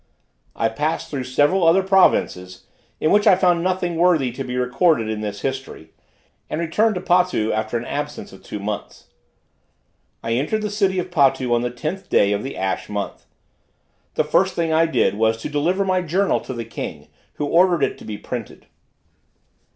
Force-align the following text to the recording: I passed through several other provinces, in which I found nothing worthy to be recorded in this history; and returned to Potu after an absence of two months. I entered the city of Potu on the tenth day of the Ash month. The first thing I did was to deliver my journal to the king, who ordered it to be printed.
I 0.55 0.67
passed 0.67 1.11
through 1.11 1.25
several 1.25 1.63
other 1.63 1.83
provinces, 1.83 2.63
in 2.99 3.11
which 3.11 3.27
I 3.27 3.35
found 3.35 3.63
nothing 3.63 3.97
worthy 3.97 4.31
to 4.31 4.43
be 4.43 4.57
recorded 4.57 5.07
in 5.07 5.21
this 5.21 5.41
history; 5.41 5.91
and 6.49 6.59
returned 6.59 6.95
to 6.95 7.01
Potu 7.01 7.51
after 7.51 7.77
an 7.77 7.85
absence 7.85 8.33
of 8.33 8.41
two 8.41 8.57
months. 8.57 9.09
I 10.23 10.31
entered 10.31 10.63
the 10.63 10.71
city 10.71 10.97
of 10.97 11.11
Potu 11.11 11.53
on 11.53 11.61
the 11.61 11.69
tenth 11.69 12.09
day 12.09 12.31
of 12.31 12.41
the 12.41 12.57
Ash 12.57 12.89
month. 12.89 13.27
The 14.15 14.23
first 14.23 14.55
thing 14.55 14.73
I 14.73 14.87
did 14.87 15.13
was 15.13 15.37
to 15.43 15.49
deliver 15.49 15.85
my 15.85 16.01
journal 16.01 16.39
to 16.39 16.53
the 16.55 16.65
king, 16.65 17.07
who 17.33 17.45
ordered 17.45 17.83
it 17.83 17.99
to 17.99 18.03
be 18.03 18.17
printed. 18.17 18.65